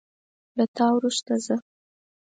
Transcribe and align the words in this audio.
له 0.57 0.65
تا 0.75 0.87
وروسته 0.97 1.33
زه 1.45 1.55